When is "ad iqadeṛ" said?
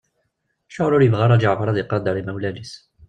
1.67-2.15